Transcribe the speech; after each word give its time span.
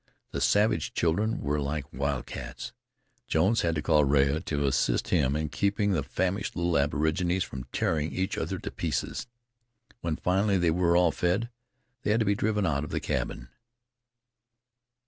The 0.31 0.41
savage 0.41 0.95
children 0.95 1.41
were 1.41 1.61
like 1.61 1.93
wildcats. 1.93 2.73
Jones 3.27 3.61
had 3.61 3.75
to 3.75 3.83
call 3.83 4.01
in 4.01 4.09
Rea 4.09 4.39
to 4.39 4.65
assist 4.65 5.09
him 5.09 5.35
in 5.35 5.49
keeping 5.49 5.91
the 5.91 6.01
famished 6.01 6.55
little 6.55 6.75
aborigines 6.75 7.43
from 7.43 7.65
tearing 7.65 8.11
each 8.11 8.35
other 8.35 8.57
to 8.57 8.71
pieces. 8.71 9.27
When 9.99 10.15
finally 10.15 10.57
they 10.57 10.71
were 10.71 10.97
all 10.97 11.11
fed, 11.11 11.51
they 12.01 12.09
had 12.09 12.19
to 12.21 12.25
be 12.25 12.33
driven 12.33 12.65
out 12.65 12.83
of 12.83 12.89
the 12.89 12.99
cabin. 12.99 13.49